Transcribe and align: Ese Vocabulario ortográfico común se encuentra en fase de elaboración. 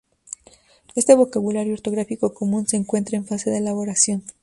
Ese 0.95 1.13
Vocabulario 1.13 1.73
ortográfico 1.75 2.33
común 2.33 2.65
se 2.67 2.75
encuentra 2.75 3.17
en 3.19 3.27
fase 3.27 3.51
de 3.51 3.59
elaboración. 3.59 4.23